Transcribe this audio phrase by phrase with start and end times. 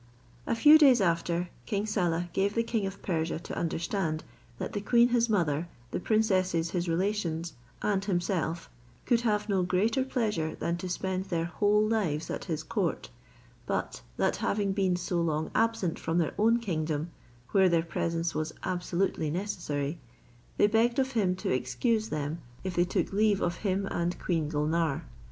[0.47, 4.23] A few days after, King Saleh gave the king of Persia to understand,
[4.57, 8.67] that the queen his mother, the princesses his relations, and himself,
[9.05, 13.11] could have no greater pleasure than to spend their whole lives at his court;
[13.67, 17.11] but that having been so long absent from their own kingdom,
[17.51, 19.99] where their presence was absolutely necessary,
[20.57, 24.49] they begged of him to excuse them if they took leave of him and Queen
[24.49, 25.03] Gulnare.